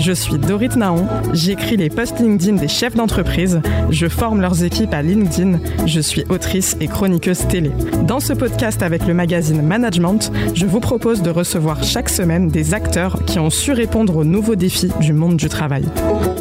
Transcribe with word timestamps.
Je 0.00 0.12
suis 0.12 0.38
Dorit 0.38 0.70
Naon, 0.76 1.06
j'écris 1.34 1.76
les 1.76 1.90
posts 1.90 2.20
LinkedIn 2.20 2.56
des 2.56 2.68
chefs 2.68 2.94
d'entreprise, 2.94 3.60
je 3.90 4.08
forme 4.08 4.40
leurs 4.40 4.64
équipes 4.64 4.94
à 4.94 5.02
LinkedIn, 5.02 5.60
je 5.84 6.00
suis 6.00 6.24
autrice 6.30 6.74
et 6.80 6.88
chroniqueuse 6.88 7.46
télé. 7.48 7.70
Dans 8.06 8.18
ce 8.18 8.32
podcast 8.32 8.82
avec 8.82 9.06
le 9.06 9.12
magazine 9.12 9.60
Management, 9.60 10.32
je 10.54 10.64
vous 10.64 10.80
propose 10.80 11.20
de 11.20 11.28
recevoir 11.28 11.84
chaque 11.84 12.08
semaine 12.08 12.48
des 12.48 12.72
acteurs 12.72 13.22
qui 13.26 13.38
ont 13.38 13.50
su 13.50 13.72
répondre 13.72 14.16
aux 14.16 14.24
nouveaux 14.24 14.56
défis 14.56 14.90
du 15.00 15.12
monde 15.12 15.36
du 15.36 15.50
travail. 15.50 15.84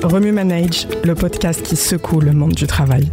Remue 0.04 0.32
Manage, 0.32 0.88
le 1.04 1.14
podcast 1.14 1.62
qui 1.62 1.76
secoue 1.76 2.22
le 2.22 2.32
monde 2.32 2.54
du 2.54 2.66
travail. 2.66 3.12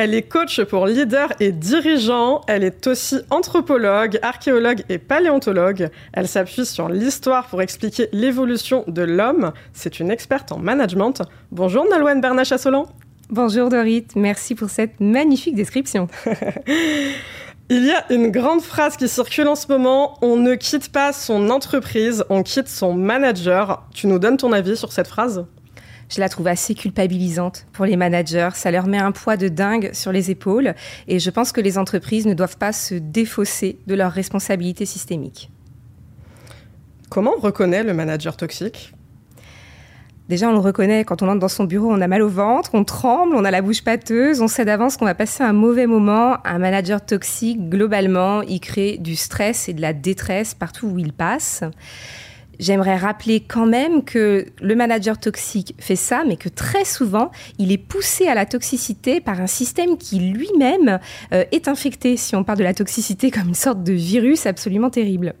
Elle 0.00 0.14
est 0.14 0.22
coach 0.22 0.62
pour 0.62 0.86
leaders 0.86 1.32
et 1.40 1.50
dirigeants. 1.50 2.42
Elle 2.46 2.62
est 2.62 2.86
aussi 2.86 3.18
anthropologue, 3.30 4.20
archéologue 4.22 4.84
et 4.88 4.96
paléontologue. 4.96 5.88
Elle 6.12 6.28
s'appuie 6.28 6.66
sur 6.66 6.88
l'histoire 6.88 7.48
pour 7.48 7.62
expliquer 7.62 8.08
l'évolution 8.12 8.84
de 8.86 9.02
l'homme. 9.02 9.50
C'est 9.72 9.98
une 9.98 10.12
experte 10.12 10.52
en 10.52 10.58
management. 10.58 11.22
Bonjour 11.50 11.84
Nolwenn 11.90 12.20
Bernache-Assolan. 12.20 12.86
Bonjour 13.30 13.70
Dorit, 13.70 14.06
merci 14.14 14.54
pour 14.54 14.70
cette 14.70 15.00
magnifique 15.00 15.56
description. 15.56 16.06
Il 17.68 17.84
y 17.84 17.90
a 17.90 18.04
une 18.12 18.30
grande 18.30 18.62
phrase 18.62 18.96
qui 18.96 19.08
circule 19.08 19.48
en 19.48 19.56
ce 19.56 19.66
moment, 19.66 20.16
on 20.22 20.36
ne 20.36 20.54
quitte 20.54 20.92
pas 20.92 21.12
son 21.12 21.50
entreprise, 21.50 22.24
on 22.30 22.44
quitte 22.44 22.68
son 22.68 22.94
manager. 22.94 23.84
Tu 23.92 24.06
nous 24.06 24.20
donnes 24.20 24.36
ton 24.36 24.52
avis 24.52 24.76
sur 24.76 24.92
cette 24.92 25.08
phrase? 25.08 25.44
Je 26.08 26.20
la 26.20 26.28
trouve 26.28 26.46
assez 26.46 26.74
culpabilisante 26.74 27.66
pour 27.72 27.84
les 27.84 27.96
managers. 27.96 28.50
Ça 28.54 28.70
leur 28.70 28.86
met 28.86 28.98
un 28.98 29.12
poids 29.12 29.36
de 29.36 29.48
dingue 29.48 29.90
sur 29.92 30.12
les 30.12 30.30
épaules 30.30 30.74
et 31.06 31.18
je 31.18 31.30
pense 31.30 31.52
que 31.52 31.60
les 31.60 31.78
entreprises 31.78 32.26
ne 32.26 32.34
doivent 32.34 32.58
pas 32.58 32.72
se 32.72 32.94
défausser 32.94 33.78
de 33.86 33.94
leurs 33.94 34.12
responsabilités 34.12 34.86
systémiques. 34.86 35.50
Comment 37.10 37.32
on 37.36 37.40
reconnaît 37.40 37.82
le 37.82 37.94
manager 37.94 38.36
toxique? 38.36 38.92
Déjà, 40.28 40.50
on 40.50 40.52
le 40.52 40.58
reconnaît 40.58 41.04
quand 41.04 41.22
on 41.22 41.28
entre 41.28 41.38
dans 41.38 41.48
son 41.48 41.64
bureau, 41.64 41.90
on 41.90 42.02
a 42.02 42.06
mal 42.06 42.20
au 42.20 42.28
ventre, 42.28 42.72
on 42.74 42.84
tremble, 42.84 43.34
on 43.34 43.46
a 43.46 43.50
la 43.50 43.62
bouche 43.62 43.82
pâteuse, 43.82 44.42
on 44.42 44.48
sait 44.48 44.66
d'avance 44.66 44.98
qu'on 44.98 45.06
va 45.06 45.14
passer 45.14 45.42
un 45.42 45.54
mauvais 45.54 45.86
moment. 45.86 46.36
Un 46.44 46.58
manager 46.58 47.02
toxique, 47.02 47.70
globalement, 47.70 48.42
il 48.42 48.60
crée 48.60 48.98
du 48.98 49.16
stress 49.16 49.70
et 49.70 49.72
de 49.72 49.80
la 49.80 49.94
détresse 49.94 50.52
partout 50.52 50.86
où 50.86 50.98
il 50.98 51.14
passe. 51.14 51.64
J'aimerais 52.58 52.96
rappeler 52.96 53.40
quand 53.40 53.66
même 53.66 54.02
que 54.02 54.46
le 54.60 54.74
manager 54.74 55.18
toxique 55.18 55.74
fait 55.78 55.96
ça, 55.96 56.24
mais 56.26 56.36
que 56.36 56.48
très 56.48 56.84
souvent, 56.84 57.30
il 57.58 57.70
est 57.70 57.78
poussé 57.78 58.26
à 58.26 58.34
la 58.34 58.46
toxicité 58.46 59.20
par 59.20 59.40
un 59.40 59.46
système 59.46 59.96
qui 59.96 60.18
lui-même 60.18 60.98
euh, 61.32 61.44
est 61.52 61.68
infecté, 61.68 62.16
si 62.16 62.34
on 62.34 62.42
parle 62.42 62.58
de 62.58 62.64
la 62.64 62.74
toxicité 62.74 63.30
comme 63.32 63.48
une 63.48 63.54
sorte 63.54 63.84
de 63.84 63.92
virus 63.92 64.46
absolument 64.46 64.90
terrible. 64.90 65.34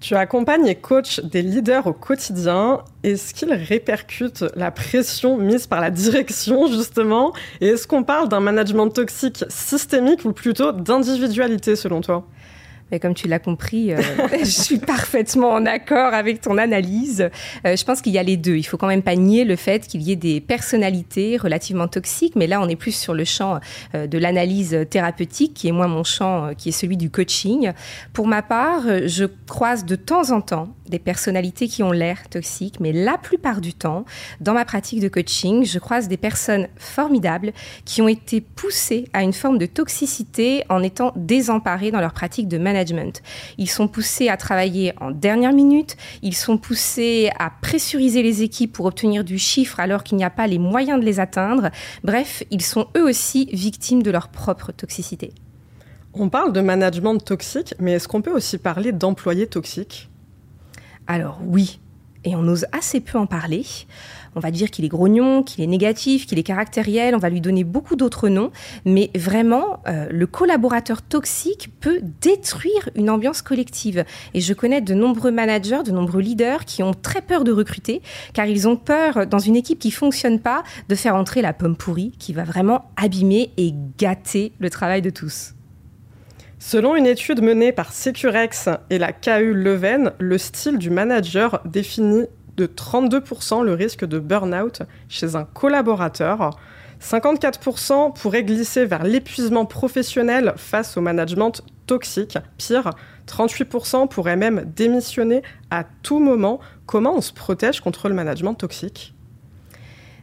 Tu 0.00 0.16
accompagnes 0.16 0.66
et 0.66 0.74
coaches 0.74 1.20
des 1.20 1.42
leaders 1.42 1.86
au 1.86 1.92
quotidien. 1.92 2.80
Est-ce 3.04 3.32
qu'ils 3.32 3.52
répercutent 3.52 4.44
la 4.56 4.72
pression 4.72 5.36
mise 5.36 5.68
par 5.68 5.80
la 5.80 5.90
direction, 5.90 6.66
justement? 6.66 7.32
Et 7.60 7.68
est-ce 7.68 7.86
qu'on 7.86 8.02
parle 8.02 8.28
d'un 8.28 8.40
management 8.40 8.88
toxique 8.88 9.44
systémique 9.48 10.24
ou 10.24 10.32
plutôt 10.32 10.72
d'individualité, 10.72 11.76
selon 11.76 12.00
toi? 12.00 12.26
Et 12.92 13.00
comme 13.00 13.14
tu 13.14 13.26
l'as 13.26 13.38
compris, 13.38 13.92
euh, 13.92 14.00
je 14.38 14.44
suis 14.44 14.78
parfaitement 14.78 15.50
en 15.50 15.64
accord 15.66 16.12
avec 16.12 16.40
ton 16.42 16.58
analyse. 16.58 17.30
Euh, 17.66 17.74
je 17.74 17.84
pense 17.84 18.02
qu'il 18.02 18.12
y 18.12 18.18
a 18.18 18.22
les 18.22 18.36
deux. 18.36 18.56
Il 18.56 18.62
faut 18.64 18.76
quand 18.76 18.86
même 18.86 19.02
pas 19.02 19.16
nier 19.16 19.44
le 19.44 19.56
fait 19.56 19.86
qu'il 19.86 20.02
y 20.02 20.12
ait 20.12 20.16
des 20.16 20.40
personnalités 20.40 21.38
relativement 21.38 21.88
toxiques, 21.88 22.36
mais 22.36 22.46
là, 22.46 22.60
on 22.60 22.68
est 22.68 22.76
plus 22.76 22.94
sur 22.94 23.14
le 23.14 23.24
champ 23.24 23.60
euh, 23.94 24.06
de 24.06 24.18
l'analyse 24.18 24.86
thérapeutique, 24.90 25.54
qui 25.54 25.68
est 25.68 25.72
moins 25.72 25.88
mon 25.88 26.04
champ, 26.04 26.54
qui 26.56 26.68
est 26.68 26.72
celui 26.72 26.98
du 26.98 27.10
coaching. 27.10 27.72
Pour 28.12 28.26
ma 28.26 28.42
part, 28.42 28.82
je 29.06 29.24
croise 29.46 29.86
de 29.86 29.96
temps 29.96 30.30
en 30.30 30.40
temps 30.40 30.68
des 30.92 31.00
personnalités 31.00 31.66
qui 31.66 31.82
ont 31.82 31.90
l'air 31.90 32.28
toxiques, 32.30 32.78
mais 32.78 32.92
la 32.92 33.18
plupart 33.18 33.60
du 33.60 33.74
temps, 33.74 34.04
dans 34.40 34.54
ma 34.54 34.64
pratique 34.64 35.00
de 35.00 35.08
coaching, 35.08 35.64
je 35.64 35.80
croise 35.80 36.06
des 36.06 36.16
personnes 36.16 36.68
formidables 36.76 37.52
qui 37.84 38.00
ont 38.00 38.08
été 38.08 38.40
poussées 38.40 39.08
à 39.12 39.24
une 39.24 39.32
forme 39.32 39.58
de 39.58 39.66
toxicité 39.66 40.64
en 40.68 40.84
étant 40.84 41.12
désemparées 41.16 41.90
dans 41.90 42.00
leur 42.00 42.12
pratique 42.12 42.46
de 42.46 42.58
management 42.58 42.92
ils 43.58 43.70
sont 43.70 43.88
poussés 43.88 44.28
à 44.28 44.36
travailler 44.36 44.92
en 45.00 45.10
dernière 45.10 45.52
minute, 45.52 45.96
ils 46.22 46.34
sont 46.34 46.58
poussés 46.58 47.30
à 47.38 47.50
pressuriser 47.50 48.22
les 48.22 48.42
équipes 48.42 48.72
pour 48.72 48.86
obtenir 48.86 49.24
du 49.24 49.38
chiffre 49.38 49.80
alors 49.80 50.04
qu'il 50.04 50.18
n'y 50.18 50.24
a 50.24 50.30
pas 50.30 50.46
les 50.46 50.58
moyens 50.58 51.00
de 51.00 51.04
les 51.04 51.20
atteindre. 51.20 51.70
Bref, 52.04 52.42
ils 52.50 52.62
sont 52.62 52.88
eux 52.96 53.04
aussi 53.04 53.48
victimes 53.52 54.02
de 54.02 54.10
leur 54.10 54.28
propre 54.28 54.72
toxicité. 54.72 55.32
On 56.14 56.28
parle 56.28 56.52
de 56.52 56.60
management 56.60 57.18
toxique, 57.18 57.74
mais 57.78 57.92
est-ce 57.92 58.06
qu'on 58.06 58.20
peut 58.20 58.32
aussi 58.32 58.58
parler 58.58 58.92
d'employés 58.92 59.46
toxiques? 59.46 60.10
Alors 61.06 61.40
oui, 61.44 61.80
et 62.24 62.36
on 62.36 62.46
ose 62.46 62.66
assez 62.72 63.00
peu 63.00 63.18
en 63.18 63.26
parler. 63.26 63.64
On 64.34 64.40
va 64.40 64.50
dire 64.50 64.70
qu'il 64.70 64.84
est 64.84 64.88
grognon, 64.88 65.42
qu'il 65.42 65.62
est 65.62 65.66
négatif, 65.66 66.26
qu'il 66.26 66.38
est 66.38 66.42
caractériel, 66.42 67.14
on 67.14 67.18
va 67.18 67.28
lui 67.28 67.42
donner 67.42 67.64
beaucoup 67.64 67.96
d'autres 67.96 68.30
noms, 68.30 68.50
mais 68.86 69.10
vraiment, 69.14 69.82
euh, 69.88 70.06
le 70.10 70.26
collaborateur 70.26 71.02
toxique 71.02 71.70
peut 71.80 72.00
détruire 72.22 72.88
une 72.94 73.10
ambiance 73.10 73.42
collective. 73.42 74.04
Et 74.32 74.40
je 74.40 74.54
connais 74.54 74.80
de 74.80 74.94
nombreux 74.94 75.32
managers, 75.32 75.82
de 75.84 75.90
nombreux 75.90 76.22
leaders 76.22 76.64
qui 76.64 76.82
ont 76.82 76.94
très 76.94 77.20
peur 77.20 77.44
de 77.44 77.52
recruter, 77.52 78.00
car 78.32 78.46
ils 78.46 78.66
ont 78.66 78.76
peur, 78.76 79.26
dans 79.26 79.38
une 79.38 79.56
équipe 79.56 79.78
qui 79.78 79.90
fonctionne 79.90 80.40
pas, 80.40 80.62
de 80.88 80.94
faire 80.94 81.14
entrer 81.14 81.42
la 81.42 81.52
pomme 81.52 81.76
pourrie 81.76 82.12
qui 82.18 82.32
va 82.32 82.44
vraiment 82.44 82.90
abîmer 82.96 83.50
et 83.58 83.74
gâter 83.98 84.52
le 84.60 84.70
travail 84.70 85.02
de 85.02 85.10
tous. 85.10 85.54
Selon 86.64 86.94
une 86.94 87.06
étude 87.06 87.42
menée 87.42 87.72
par 87.72 87.92
Securex 87.92 88.68
et 88.88 88.98
la 88.98 89.12
KU 89.12 89.52
Leuven, 89.52 90.12
le 90.20 90.38
style 90.38 90.78
du 90.78 90.90
manager 90.90 91.60
définit 91.64 92.26
de 92.56 92.66
32% 92.66 93.64
le 93.64 93.74
risque 93.74 94.04
de 94.04 94.20
burn-out 94.20 94.82
chez 95.08 95.34
un 95.34 95.42
collaborateur. 95.42 96.56
54% 97.00 98.14
pourraient 98.14 98.44
glisser 98.44 98.84
vers 98.84 99.02
l'épuisement 99.02 99.66
professionnel 99.66 100.54
face 100.56 100.96
au 100.96 101.00
management 101.00 101.62
toxique. 101.86 102.38
Pire, 102.58 102.90
38% 103.26 104.08
pourraient 104.08 104.36
même 104.36 104.64
démissionner 104.76 105.42
à 105.70 105.82
tout 106.04 106.20
moment. 106.20 106.60
Comment 106.86 107.16
on 107.16 107.20
se 107.20 107.32
protège 107.32 107.80
contre 107.80 108.08
le 108.08 108.14
management 108.14 108.54
toxique? 108.54 109.14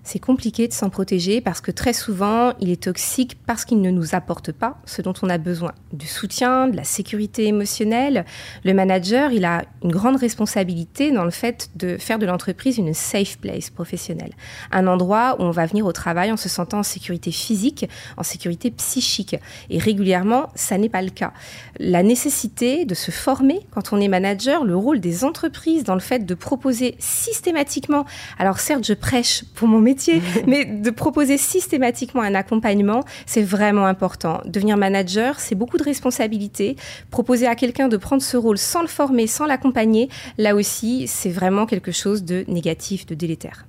C'est 0.09 0.17
compliqué 0.17 0.67
de 0.67 0.73
s'en 0.73 0.89
protéger 0.89 1.39
parce 1.39 1.61
que 1.61 1.69
très 1.69 1.93
souvent, 1.93 2.53
il 2.59 2.71
est 2.71 2.81
toxique 2.81 3.37
parce 3.45 3.63
qu'il 3.63 3.79
ne 3.79 3.91
nous 3.91 4.15
apporte 4.15 4.51
pas 4.51 4.79
ce 4.85 5.03
dont 5.03 5.13
on 5.21 5.29
a 5.29 5.37
besoin. 5.37 5.73
Du 5.93 6.07
soutien, 6.07 6.67
de 6.67 6.75
la 6.75 6.83
sécurité 6.83 7.45
émotionnelle. 7.45 8.25
Le 8.63 8.73
manager, 8.73 9.31
il 9.31 9.45
a 9.45 9.65
une 9.83 9.91
grande 9.91 10.15
responsabilité 10.15 11.11
dans 11.11 11.25
le 11.25 11.29
fait 11.29 11.69
de 11.75 11.97
faire 11.97 12.17
de 12.17 12.25
l'entreprise 12.25 12.79
une 12.79 12.95
safe 12.95 13.37
place 13.37 13.69
professionnelle. 13.69 14.31
Un 14.71 14.87
endroit 14.87 15.35
où 15.37 15.43
on 15.43 15.51
va 15.51 15.67
venir 15.67 15.85
au 15.85 15.91
travail 15.91 16.31
en 16.31 16.37
se 16.37 16.49
sentant 16.49 16.79
en 16.79 16.83
sécurité 16.83 17.31
physique, 17.31 17.87
en 18.17 18.23
sécurité 18.23 18.71
psychique. 18.71 19.35
Et 19.69 19.77
régulièrement, 19.77 20.49
ça 20.55 20.79
n'est 20.79 20.89
pas 20.89 21.03
le 21.03 21.11
cas. 21.11 21.33
La 21.77 22.01
nécessité 22.01 22.85
de 22.85 22.95
se 22.95 23.11
former 23.11 23.59
quand 23.69 23.93
on 23.93 24.01
est 24.01 24.07
manager, 24.07 24.65
le 24.65 24.75
rôle 24.75 25.01
des 25.01 25.23
entreprises 25.23 25.83
dans 25.83 25.93
le 25.93 25.99
fait 25.99 26.25
de 26.25 26.33
proposer 26.33 26.95
systématiquement, 26.97 28.05
alors 28.39 28.59
certes, 28.59 28.87
je 28.87 28.93
prêche 28.93 29.43
pour 29.53 29.67
mon 29.67 29.79
métier, 29.79 29.98
mais 30.47 30.65
de 30.65 30.89
proposer 30.89 31.37
systématiquement 31.37 32.21
un 32.21 32.35
accompagnement, 32.35 33.03
c'est 33.25 33.43
vraiment 33.43 33.85
important. 33.85 34.41
Devenir 34.45 34.77
manager, 34.77 35.39
c'est 35.39 35.55
beaucoup 35.55 35.77
de 35.77 35.83
responsabilités. 35.83 36.75
Proposer 37.11 37.47
à 37.47 37.55
quelqu'un 37.55 37.87
de 37.87 37.97
prendre 37.97 38.21
ce 38.21 38.37
rôle 38.37 38.57
sans 38.57 38.81
le 38.81 38.87
former, 38.87 39.27
sans 39.27 39.45
l'accompagner, 39.45 40.09
là 40.37 40.55
aussi, 40.55 41.07
c'est 41.07 41.29
vraiment 41.29 41.65
quelque 41.65 41.91
chose 41.91 42.23
de 42.23 42.45
négatif, 42.47 43.05
de 43.05 43.15
délétère. 43.15 43.65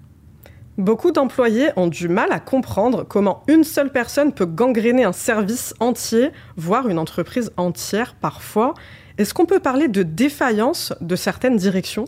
Beaucoup 0.78 1.10
d'employés 1.10 1.68
ont 1.76 1.88
du 1.88 2.08
mal 2.08 2.32
à 2.32 2.40
comprendre 2.40 3.04
comment 3.04 3.42
une 3.48 3.64
seule 3.64 3.92
personne 3.92 4.32
peut 4.32 4.46
gangréner 4.46 5.04
un 5.04 5.12
service 5.12 5.74
entier, 5.78 6.30
voire 6.56 6.88
une 6.88 6.98
entreprise 6.98 7.52
entière 7.58 8.14
parfois. 8.14 8.72
Est-ce 9.18 9.34
qu'on 9.34 9.44
peut 9.44 9.60
parler 9.60 9.88
de 9.88 10.02
défaillance 10.02 10.94
de 11.02 11.16
certaines 11.16 11.56
directions? 11.56 12.06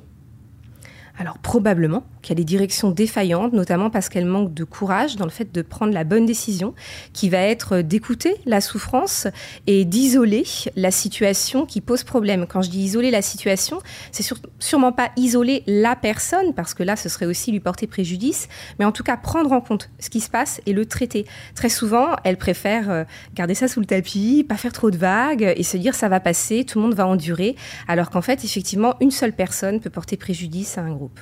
Alors 1.18 1.38
probablement 1.38 2.04
qu'il 2.22 2.30
y 2.30 2.32
a 2.32 2.36
des 2.36 2.44
directions 2.44 2.90
défaillantes, 2.90 3.52
notamment 3.52 3.90
parce 3.90 4.08
qu'elles 4.08 4.26
manquent 4.26 4.54
de 4.54 4.64
courage 4.64 5.16
dans 5.16 5.24
le 5.24 5.30
fait 5.30 5.52
de 5.52 5.62
prendre 5.62 5.92
la 5.92 6.04
bonne 6.04 6.26
décision, 6.26 6.74
qui 7.12 7.28
va 7.28 7.38
être 7.38 7.78
d'écouter 7.78 8.36
la 8.46 8.60
souffrance 8.60 9.26
et 9.66 9.84
d'isoler 9.84 10.44
la 10.76 10.90
situation 10.90 11.66
qui 11.66 11.80
pose 11.80 12.04
problème. 12.04 12.46
Quand 12.48 12.62
je 12.62 12.70
dis 12.70 12.80
isoler 12.80 13.10
la 13.10 13.22
situation, 13.22 13.80
c'est 14.10 14.24
sûrement 14.58 14.92
pas 14.92 15.10
isoler 15.16 15.62
la 15.66 15.96
personne, 15.96 16.54
parce 16.54 16.74
que 16.74 16.82
là, 16.82 16.96
ce 16.96 17.08
serait 17.08 17.26
aussi 17.26 17.52
lui 17.52 17.60
porter 17.60 17.86
préjudice, 17.86 18.48
mais 18.78 18.84
en 18.84 18.92
tout 18.92 19.02
cas 19.02 19.16
prendre 19.16 19.52
en 19.52 19.60
compte 19.60 19.90
ce 19.98 20.10
qui 20.10 20.20
se 20.20 20.30
passe 20.30 20.60
et 20.66 20.72
le 20.72 20.86
traiter. 20.86 21.26
Très 21.54 21.68
souvent, 21.68 22.08
elles 22.24 22.38
préfèrent 22.38 22.90
euh, 22.90 23.04
garder 23.34 23.54
ça 23.54 23.68
sous 23.68 23.80
le 23.80 23.86
tapis, 23.86 24.44
pas 24.48 24.56
faire 24.56 24.72
trop 24.72 24.90
de 24.90 24.96
vagues 24.96 25.52
et 25.56 25.62
se 25.62 25.76
dire 25.76 25.94
ça 25.94 26.08
va 26.08 26.20
passer, 26.20 26.64
tout 26.64 26.78
le 26.78 26.84
monde 26.84 26.94
va 26.94 27.06
endurer, 27.06 27.56
alors 27.88 28.10
qu'en 28.10 28.22
fait, 28.22 28.44
effectivement, 28.44 28.94
une 29.00 29.10
seule 29.10 29.32
personne 29.32 29.80
peut 29.80 29.90
porter 29.90 30.16
préjudice 30.16 30.78
à 30.78 30.82
un 30.82 30.92
groupe. 30.92 31.20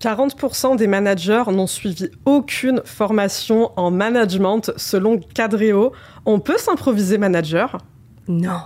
40% 0.00 0.76
des 0.76 0.86
managers 0.86 1.44
n'ont 1.48 1.66
suivi 1.66 2.10
aucune 2.24 2.82
formation 2.84 3.70
en 3.76 3.90
management 3.90 4.72
selon 4.76 5.18
Cadreo. 5.18 5.92
On 6.26 6.38
peut 6.38 6.58
s'improviser 6.58 7.18
manager 7.18 7.78
Non. 8.28 8.60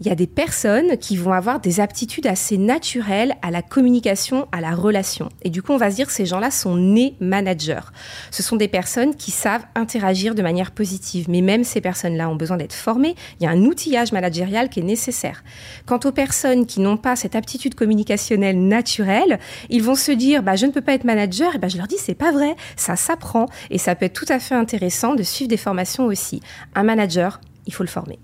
Il 0.00 0.06
y 0.06 0.10
a 0.10 0.14
des 0.14 0.26
personnes 0.26 0.98
qui 0.98 1.16
vont 1.16 1.32
avoir 1.32 1.60
des 1.60 1.80
aptitudes 1.80 2.26
assez 2.26 2.58
naturelles 2.58 3.34
à 3.40 3.50
la 3.50 3.62
communication, 3.62 4.48
à 4.52 4.60
la 4.60 4.74
relation. 4.74 5.28
Et 5.42 5.48
du 5.48 5.62
coup, 5.62 5.72
on 5.72 5.76
va 5.76 5.90
se 5.90 5.96
dire 5.96 6.06
que 6.06 6.12
ces 6.12 6.26
gens-là 6.26 6.50
sont 6.50 6.76
nés 6.76 7.16
managers. 7.20 7.80
Ce 8.30 8.42
sont 8.42 8.56
des 8.56 8.68
personnes 8.68 9.14
qui 9.14 9.30
savent 9.30 9.64
interagir 9.74 10.34
de 10.34 10.42
manière 10.42 10.72
positive. 10.72 11.30
Mais 11.30 11.40
même 11.40 11.64
ces 11.64 11.80
personnes-là 11.80 12.28
ont 12.28 12.36
besoin 12.36 12.56
d'être 12.56 12.74
formées. 12.74 13.14
Il 13.40 13.44
y 13.44 13.46
a 13.46 13.50
un 13.50 13.62
outillage 13.62 14.12
managérial 14.12 14.68
qui 14.68 14.80
est 14.80 14.84
nécessaire. 14.84 15.44
Quant 15.86 16.00
aux 16.04 16.12
personnes 16.12 16.66
qui 16.66 16.80
n'ont 16.80 16.96
pas 16.96 17.16
cette 17.16 17.36
aptitude 17.36 17.74
communicationnelle 17.74 18.60
naturelle, 18.60 19.38
ils 19.70 19.82
vont 19.82 19.94
se 19.94 20.12
dire 20.12 20.42
bah, 20.42 20.56
je 20.56 20.66
ne 20.66 20.72
peux 20.72 20.82
pas 20.82 20.94
être 20.94 21.04
manager. 21.04 21.54
Et 21.54 21.58
ben, 21.58 21.68
je 21.68 21.78
leur 21.78 21.86
dis 21.86 21.98
c'est 21.98 22.14
pas 22.14 22.32
vrai. 22.32 22.56
Ça 22.76 22.96
s'apprend. 22.96 23.46
Et 23.70 23.78
ça 23.78 23.94
peut 23.94 24.06
être 24.06 24.12
tout 24.12 24.30
à 24.30 24.38
fait 24.40 24.56
intéressant 24.56 25.14
de 25.14 25.22
suivre 25.22 25.48
des 25.48 25.56
formations 25.56 26.06
aussi. 26.06 26.42
Un 26.74 26.82
manager, 26.82 27.40
il 27.66 27.72
faut 27.72 27.84
le 27.84 27.88
former. 27.88 28.18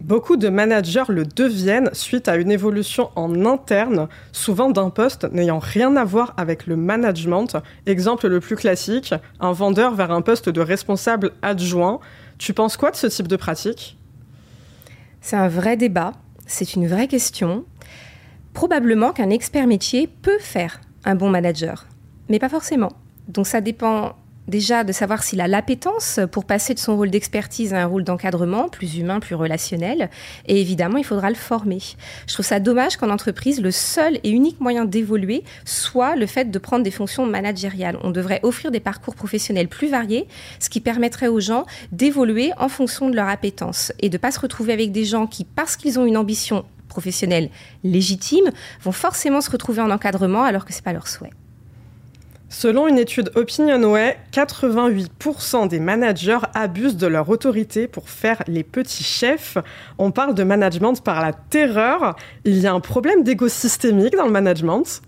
Beaucoup 0.00 0.36
de 0.36 0.48
managers 0.48 1.04
le 1.08 1.24
deviennent 1.24 1.90
suite 1.92 2.28
à 2.28 2.36
une 2.36 2.50
évolution 2.50 3.10
en 3.16 3.44
interne, 3.44 4.08
souvent 4.30 4.70
d'un 4.70 4.90
poste 4.90 5.24
n'ayant 5.32 5.58
rien 5.58 5.96
à 5.96 6.04
voir 6.04 6.34
avec 6.36 6.66
le 6.66 6.76
management. 6.76 7.56
Exemple 7.86 8.28
le 8.28 8.40
plus 8.40 8.56
classique, 8.56 9.14
un 9.40 9.52
vendeur 9.52 9.94
vers 9.94 10.12
un 10.12 10.22
poste 10.22 10.48
de 10.48 10.60
responsable 10.60 11.32
adjoint. 11.42 11.98
Tu 12.38 12.52
penses 12.52 12.76
quoi 12.76 12.90
de 12.90 12.96
ce 12.96 13.06
type 13.06 13.26
de 13.26 13.36
pratique? 13.36 13.98
C'est 15.20 15.36
un 15.36 15.48
vrai 15.48 15.76
débat, 15.76 16.12
c'est 16.46 16.74
une 16.74 16.86
vraie 16.86 17.08
question. 17.08 17.64
Probablement 18.52 19.12
qu'un 19.12 19.30
expert 19.30 19.66
métier 19.66 20.06
peut 20.06 20.38
faire 20.38 20.80
un 21.04 21.14
bon 21.14 21.30
manager, 21.30 21.86
mais 22.28 22.38
pas 22.38 22.48
forcément. 22.48 22.92
Donc 23.28 23.46
ça 23.46 23.60
dépend 23.60 24.14
déjà 24.48 24.84
de 24.84 24.92
savoir 24.92 25.22
s'il 25.22 25.40
a 25.40 25.48
l'appétence 25.48 26.20
pour 26.30 26.44
passer 26.44 26.74
de 26.74 26.78
son 26.78 26.96
rôle 26.96 27.10
d'expertise 27.10 27.74
à 27.74 27.82
un 27.82 27.86
rôle 27.86 28.04
d'encadrement, 28.04 28.68
plus 28.68 28.96
humain, 28.98 29.20
plus 29.20 29.34
relationnel. 29.34 30.10
Et 30.46 30.60
évidemment, 30.60 30.98
il 30.98 31.04
faudra 31.04 31.28
le 31.28 31.36
former. 31.36 31.78
Je 32.26 32.34
trouve 32.34 32.46
ça 32.46 32.60
dommage 32.60 32.96
qu'en 32.96 33.10
entreprise, 33.10 33.60
le 33.60 33.70
seul 33.70 34.18
et 34.22 34.30
unique 34.30 34.60
moyen 34.60 34.84
d'évoluer 34.84 35.44
soit 35.64 36.16
le 36.16 36.26
fait 36.26 36.50
de 36.50 36.58
prendre 36.58 36.84
des 36.84 36.90
fonctions 36.90 37.26
managériales. 37.26 37.98
On 38.02 38.10
devrait 38.10 38.40
offrir 38.42 38.70
des 38.70 38.80
parcours 38.80 39.14
professionnels 39.14 39.68
plus 39.68 39.88
variés, 39.88 40.26
ce 40.60 40.68
qui 40.68 40.80
permettrait 40.80 41.28
aux 41.28 41.40
gens 41.40 41.66
d'évoluer 41.92 42.52
en 42.58 42.68
fonction 42.68 43.10
de 43.10 43.16
leur 43.16 43.28
appétence 43.28 43.92
et 44.00 44.08
de 44.08 44.16
ne 44.16 44.20
pas 44.20 44.30
se 44.30 44.40
retrouver 44.40 44.72
avec 44.72 44.92
des 44.92 45.04
gens 45.04 45.26
qui, 45.26 45.44
parce 45.44 45.76
qu'ils 45.76 45.98
ont 45.98 46.06
une 46.06 46.16
ambition 46.16 46.64
professionnelle 46.88 47.50
légitime, 47.84 48.50
vont 48.82 48.92
forcément 48.92 49.40
se 49.40 49.50
retrouver 49.50 49.82
en 49.82 49.90
encadrement 49.90 50.44
alors 50.44 50.64
que 50.64 50.72
ce 50.72 50.78
n'est 50.78 50.84
pas 50.84 50.92
leur 50.92 51.08
souhait. 51.08 51.32
Selon 52.58 52.88
une 52.88 52.96
étude 52.96 53.32
Opinionway, 53.34 54.16
88% 54.32 55.68
des 55.68 55.78
managers 55.78 56.38
abusent 56.54 56.96
de 56.96 57.06
leur 57.06 57.28
autorité 57.28 57.86
pour 57.86 58.08
faire 58.08 58.42
les 58.46 58.64
petits 58.64 59.04
chefs. 59.04 59.58
On 59.98 60.10
parle 60.10 60.34
de 60.34 60.42
management 60.42 60.94
par 61.04 61.20
la 61.20 61.34
terreur. 61.34 62.16
Il 62.46 62.56
y 62.56 62.66
a 62.66 62.72
un 62.72 62.80
problème 62.80 63.24
d'égo 63.24 63.48
systémique 63.48 64.16
dans 64.16 64.24
le 64.24 64.32
management 64.32 65.02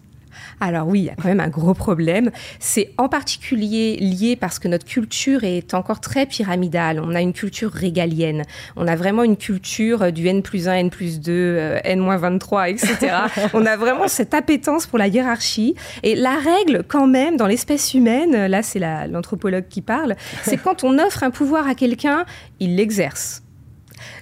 alors 0.60 0.88
oui, 0.88 1.00
il 1.00 1.04
y 1.04 1.10
a 1.10 1.14
quand 1.14 1.28
même 1.28 1.40
un 1.40 1.48
gros 1.48 1.74
problème. 1.74 2.30
C'est 2.58 2.92
en 2.98 3.08
particulier 3.08 3.96
lié 3.96 4.36
parce 4.36 4.58
que 4.58 4.68
notre 4.68 4.84
culture 4.84 5.44
est 5.44 5.74
encore 5.74 6.00
très 6.00 6.26
pyramidale. 6.26 7.00
On 7.02 7.14
a 7.14 7.20
une 7.20 7.32
culture 7.32 7.70
régalienne. 7.70 8.42
On 8.76 8.86
a 8.86 8.96
vraiment 8.96 9.24
une 9.24 9.36
culture 9.36 10.12
du 10.12 10.26
N 10.26 10.42
plus 10.42 10.68
1, 10.68 10.74
N 10.74 10.90
plus 10.90 11.20
2, 11.20 11.32
euh, 11.32 11.80
N 11.84 12.00
moins 12.00 12.16
23, 12.16 12.70
etc. 12.70 12.96
On 13.54 13.66
a 13.66 13.76
vraiment 13.76 14.08
cette 14.08 14.34
appétence 14.34 14.86
pour 14.86 14.98
la 14.98 15.08
hiérarchie. 15.08 15.74
Et 16.02 16.14
la 16.14 16.36
règle, 16.36 16.84
quand 16.86 17.06
même, 17.06 17.36
dans 17.36 17.46
l'espèce 17.46 17.94
humaine, 17.94 18.46
là 18.46 18.62
c'est 18.62 18.78
l'anthropologue 18.78 19.66
qui 19.68 19.82
parle, 19.82 20.14
c'est 20.42 20.56
quand 20.56 20.84
on 20.84 20.98
offre 20.98 21.22
un 21.22 21.30
pouvoir 21.30 21.68
à 21.68 21.74
quelqu'un, 21.74 22.24
il 22.60 22.76
l'exerce. 22.76 23.42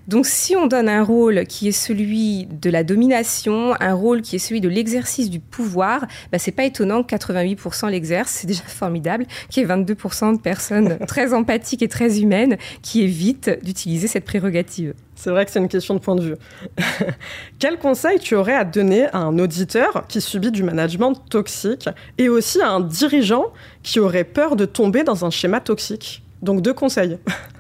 Donc 0.08 0.26
si 0.26 0.56
on 0.56 0.66
donne 0.66 0.88
un 0.88 1.02
rôle 1.02 1.46
qui 1.46 1.68
est 1.68 1.72
celui 1.72 2.46
de 2.46 2.70
la 2.70 2.84
domination, 2.84 3.74
un 3.80 3.94
rôle 3.94 4.22
qui 4.22 4.36
est 4.36 4.40
celui 4.40 4.60
de 4.60 4.68
l'exercice 4.68 5.30
du 5.30 5.40
pouvoir, 5.40 6.06
bah, 6.32 6.38
c'est 6.38 6.52
pas 6.52 6.64
étonnant 6.64 7.02
que 7.02 7.14
88% 7.14 7.90
l'exercent, 7.90 8.32
c'est 8.32 8.46
déjà 8.46 8.62
formidable 8.64 9.26
qu'il 9.50 9.62
y 9.62 9.66
ait 9.66 9.68
22% 9.68 10.36
de 10.36 10.40
personnes 10.40 10.98
très 11.06 11.34
empathiques 11.34 11.82
et 11.82 11.88
très 11.88 12.20
humaines 12.20 12.56
qui 12.82 13.02
évitent 13.02 13.50
d'utiliser 13.62 14.08
cette 14.08 14.24
prérogative. 14.24 14.94
C'est 15.14 15.30
vrai 15.30 15.46
que 15.46 15.50
c'est 15.50 15.58
une 15.58 15.68
question 15.68 15.94
de 15.94 15.98
point 15.98 16.14
de 16.14 16.22
vue. 16.22 16.34
Quel 17.58 17.78
conseil 17.78 18.18
tu 18.18 18.34
aurais 18.34 18.54
à 18.54 18.64
donner 18.64 19.06
à 19.06 19.18
un 19.18 19.38
auditeur 19.38 20.06
qui 20.08 20.20
subit 20.20 20.50
du 20.50 20.62
management 20.62 21.14
toxique 21.30 21.88
et 22.18 22.28
aussi 22.28 22.60
à 22.60 22.70
un 22.70 22.80
dirigeant 22.80 23.46
qui 23.82 23.98
aurait 23.98 24.24
peur 24.24 24.56
de 24.56 24.66
tomber 24.66 25.04
dans 25.04 25.24
un 25.24 25.30
schéma 25.30 25.60
toxique? 25.60 26.22
Donc 26.42 26.60
deux 26.60 26.74
conseils. 26.74 27.18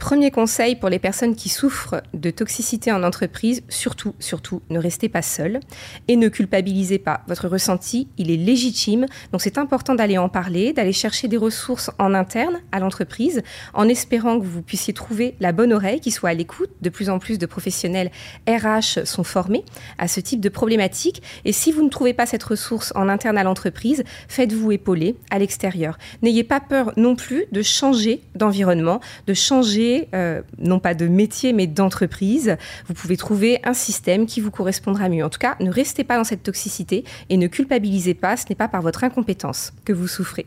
Premier 0.00 0.30
conseil 0.30 0.76
pour 0.76 0.88
les 0.88 0.98
personnes 0.98 1.36
qui 1.36 1.50
souffrent 1.50 2.02
de 2.14 2.30
toxicité 2.30 2.90
en 2.90 3.02
entreprise, 3.02 3.62
surtout, 3.68 4.14
surtout, 4.18 4.62
ne 4.70 4.78
restez 4.78 5.10
pas 5.10 5.20
seul 5.20 5.60
et 6.08 6.16
ne 6.16 6.28
culpabilisez 6.28 6.98
pas. 6.98 7.20
Votre 7.28 7.48
ressenti, 7.48 8.08
il 8.16 8.30
est 8.30 8.38
légitime, 8.38 9.04
donc 9.30 9.42
c'est 9.42 9.58
important 9.58 9.94
d'aller 9.94 10.16
en 10.16 10.30
parler, 10.30 10.72
d'aller 10.72 10.94
chercher 10.94 11.28
des 11.28 11.36
ressources 11.36 11.90
en 11.98 12.14
interne 12.14 12.60
à 12.72 12.80
l'entreprise, 12.80 13.42
en 13.74 13.88
espérant 13.88 14.40
que 14.40 14.46
vous 14.46 14.62
puissiez 14.62 14.94
trouver 14.94 15.36
la 15.38 15.52
bonne 15.52 15.72
oreille 15.72 16.00
qui 16.00 16.10
soit 16.10 16.30
à 16.30 16.34
l'écoute. 16.34 16.70
De 16.80 16.88
plus 16.88 17.10
en 17.10 17.18
plus 17.18 17.38
de 17.38 17.44
professionnels 17.44 18.10
RH 18.48 19.04
sont 19.04 19.22
formés 19.22 19.66
à 19.98 20.08
ce 20.08 20.20
type 20.20 20.40
de 20.40 20.48
problématique. 20.48 21.22
Et 21.44 21.52
si 21.52 21.72
vous 21.72 21.84
ne 21.84 21.90
trouvez 21.90 22.14
pas 22.14 22.24
cette 22.24 22.42
ressource 22.42 22.90
en 22.96 23.10
interne 23.10 23.36
à 23.36 23.44
l'entreprise, 23.44 24.02
faites-vous 24.28 24.72
épauler 24.72 25.16
à 25.30 25.38
l'extérieur. 25.38 25.98
N'ayez 26.22 26.42
pas 26.42 26.60
peur 26.60 26.94
non 26.96 27.16
plus 27.16 27.44
de 27.52 27.60
changer 27.60 28.22
d'environnement, 28.34 29.00
de 29.26 29.34
changer 29.34 29.89
euh, 30.14 30.42
non 30.58 30.78
pas 30.78 30.94
de 30.94 31.06
métier, 31.06 31.52
mais 31.52 31.66
d'entreprise, 31.66 32.56
vous 32.86 32.94
pouvez 32.94 33.16
trouver 33.16 33.60
un 33.64 33.74
système 33.74 34.26
qui 34.26 34.40
vous 34.40 34.50
correspondra 34.50 35.08
mieux. 35.08 35.24
En 35.24 35.30
tout 35.30 35.38
cas, 35.38 35.56
ne 35.60 35.70
restez 35.70 36.04
pas 36.04 36.16
dans 36.16 36.24
cette 36.24 36.42
toxicité 36.42 37.04
et 37.28 37.36
ne 37.36 37.46
culpabilisez 37.46 38.14
pas, 38.14 38.36
ce 38.36 38.44
n'est 38.48 38.56
pas 38.56 38.68
par 38.68 38.82
votre 38.82 39.04
incompétence 39.04 39.72
que 39.84 39.92
vous 39.92 40.08
souffrez. 40.08 40.46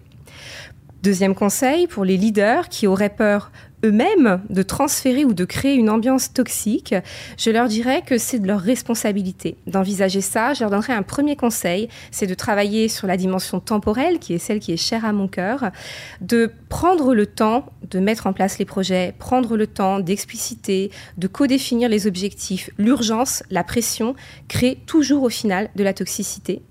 Deuxième 1.03 1.35
conseil, 1.35 1.88
pour 1.88 2.05
les 2.05 2.15
leaders 2.15 2.69
qui 2.69 2.88
auraient 2.88 3.09
peur 3.09 3.51
eux-mêmes 3.83 4.41
de 4.50 4.63
transférer 4.63 5.25
ou 5.25 5.33
de 5.33 5.44
créer 5.44 5.73
une 5.73 5.89
ambiance 5.89 6.31
toxique, 6.31 6.95
je 7.38 7.50
leur 7.50 7.67
dirais 7.67 8.03
que 8.05 8.17
c'est 8.17 8.39
de 8.39 8.47
leur 8.47 8.61
responsabilité 8.61 9.57
d'envisager 9.67 10.21
ça. 10.21 10.53
Je 10.53 10.61
leur 10.61 10.69
donnerais 10.69 10.94
un 10.94 11.03
premier 11.03 11.35
conseil, 11.35 11.89
c'est 12.11 12.25
de 12.25 12.33
travailler 12.33 12.88
sur 12.88 13.05
la 13.05 13.17
dimension 13.17 13.59
temporelle, 13.59 14.17
qui 14.17 14.33
est 14.33 14.38
celle 14.38 14.61
qui 14.61 14.71
est 14.71 14.77
chère 14.77 15.03
à 15.03 15.11
mon 15.11 15.27
cœur, 15.27 15.71
de 16.21 16.50
prendre 16.69 17.13
le 17.13 17.25
temps 17.25 17.65
de 17.91 18.00
mettre 18.00 18.25
en 18.25 18.31
place 18.31 18.57
les 18.57 18.63
projets, 18.63 19.13
prendre 19.19 19.57
le 19.57 19.67
temps 19.67 20.00
d'expliciter, 20.00 20.89
de 21.17 21.27
codéfinir 21.27 21.89
les 21.89 22.07
objectifs. 22.07 22.69
L'urgence, 22.77 23.44
la 23.51 23.65
pression 23.65 24.15
créent 24.47 24.77
toujours 24.85 25.23
au 25.23 25.29
final 25.29 25.69
de 25.75 25.83
la 25.83 25.94
toxicité 25.94 26.61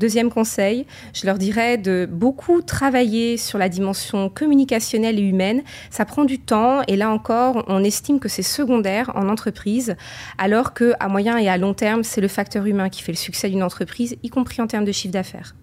Deuxième 0.00 0.30
conseil, 0.30 0.86
je 1.12 1.26
leur 1.26 1.36
dirais 1.36 1.76
de 1.76 2.08
beaucoup 2.10 2.62
travailler 2.62 3.36
sur 3.36 3.58
la 3.58 3.68
dimension 3.68 4.30
communicationnelle 4.30 5.18
et 5.18 5.22
humaine. 5.22 5.62
Ça 5.90 6.06
prend 6.06 6.24
du 6.24 6.38
temps 6.38 6.80
et 6.88 6.96
là 6.96 7.10
encore, 7.10 7.66
on 7.68 7.84
estime 7.84 8.18
que 8.18 8.30
c'est 8.30 8.40
secondaire 8.40 9.12
en 9.14 9.28
entreprise, 9.28 9.96
alors 10.38 10.72
que 10.72 10.94
à 11.00 11.08
moyen 11.08 11.36
et 11.36 11.50
à 11.50 11.58
long 11.58 11.74
terme, 11.74 12.02
c'est 12.02 12.22
le 12.22 12.28
facteur 12.28 12.64
humain 12.64 12.88
qui 12.88 13.02
fait 13.02 13.12
le 13.12 13.18
succès 13.18 13.50
d'une 13.50 13.62
entreprise, 13.62 14.16
y 14.22 14.30
compris 14.30 14.62
en 14.62 14.66
termes 14.66 14.86
de 14.86 14.92
chiffre 14.92 15.12
d'affaires. 15.12 15.54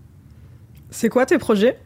C'est 0.91 1.09
quoi 1.09 1.25
tes 1.25 1.39
projets? 1.39 1.79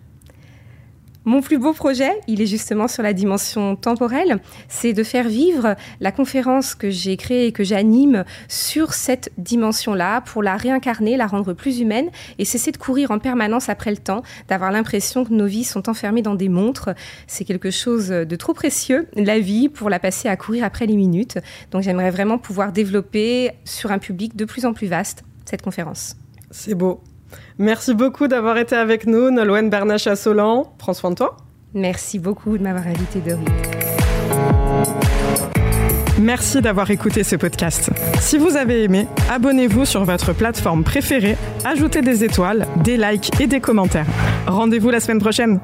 Mon 1.24 1.42
plus 1.42 1.60
beau 1.60 1.74
projet, 1.74 2.12
il 2.28 2.42
est 2.42 2.48
justement 2.48 2.88
sur 2.88 3.04
la 3.04 3.14
dimension 3.14 3.76
temporelle, 3.76 4.40
c'est 4.68 4.94
de 4.94 5.04
faire 5.04 5.28
vivre 5.28 5.76
la 6.00 6.12
conférence 6.12 6.74
que 6.74 6.90
j'ai 6.90 7.16
créée 7.16 7.46
et 7.46 7.52
que 7.52 7.64
j'anime 7.64 8.26
sur 8.48 8.94
cette 8.94 9.32
dimension-là 9.38 10.22
pour 10.22 10.42
la 10.42 10.58
réincarner, 10.58 11.18
la 11.18 11.28
rendre 11.28 11.54
plus 11.54 11.80
humaine 11.80 12.10
et 12.40 12.46
cesser 12.46 12.72
de 12.72 12.78
courir 12.78 13.12
en 13.12 13.20
permanence 13.20 13.70
après 13.70 13.92
le 13.92 13.98
temps, 13.98 14.24
d'avoir 14.48 14.72
l'impression 14.72 15.24
que 15.24 15.34
nos 15.34 15.46
vies 15.46 15.64
sont 15.64 15.90
enfermées 15.90 16.24
dans 16.24 16.36
des 16.36 16.50
montres. 16.50 16.90
C'est 17.28 17.46
quelque 17.46 17.70
chose 17.70 18.10
de 18.10 18.36
trop 18.36 18.54
précieux, 18.54 19.08
la 19.16 19.40
vie, 19.40 19.70
pour 19.70 19.92
la 19.92 20.00
passer 20.00 20.28
à 20.28 20.36
courir 20.38 20.64
après 20.64 20.88
les 20.88 20.96
minutes. 20.96 21.38
Donc 21.70 21.84
j'aimerais 21.84 22.10
vraiment 22.10 22.40
pouvoir 22.40 22.72
développer 22.72 23.52
sur 23.64 23.92
un 23.92 24.00
public 24.00 24.36
de 24.36 24.46
plus 24.46 24.66
en 24.66 24.74
plus 24.74 24.88
vaste 24.88 25.24
cette 25.46 25.62
conférence. 25.62 26.16
C'est 26.50 26.76
beau. 26.76 27.02
Merci 27.58 27.94
beaucoup 27.94 28.28
d'avoir 28.28 28.58
été 28.58 28.76
avec 28.76 29.06
nous, 29.06 29.32
Nolwenn 29.32 29.70
Bernache-Assolan. 29.70 30.74
Prends 30.78 30.94
soin 30.94 31.12
de 31.12 31.16
toi. 31.16 31.38
Merci 31.74 32.20
beaucoup 32.20 32.58
de 32.58 32.64
m'avoir 32.64 32.88
invité, 32.88 33.20
Dory. 33.20 33.46
Merci 36.20 36.62
d'avoir 36.62 36.92
écouté 36.92 37.24
ce 37.24 37.36
podcast. 37.36 37.90
Si 38.20 38.38
vous 38.38 38.56
avez 38.56 38.84
aimé, 38.84 39.08
abonnez-vous 39.32 39.86
sur 39.86 40.04
votre 40.04 40.34
plateforme 40.34 40.84
préférée, 40.84 41.36
ajoutez 41.66 42.02
des 42.02 42.24
étoiles, 42.24 42.68
des 42.84 42.96
likes 42.98 43.32
et 43.40 43.48
des 43.48 43.60
commentaires. 43.60 44.06
Rendez-vous 44.46 44.92
la 44.92 45.00
semaine 45.00 45.20
prochaine. 45.20 45.60